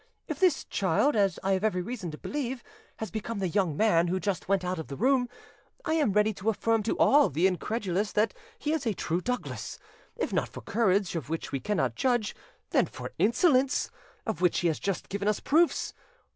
[0.27, 2.63] If this child, as I have every reason to believe,
[2.97, 5.29] has become the young man who just went out of the room,
[5.85, 9.77] I am ready to affirm to all the incredulous that he is a true Douglas,
[10.17, 12.35] if not for courage, of which we cannot judge,
[12.71, 13.91] then for insolence,
[14.25, 15.93] of which he has just given us proofs.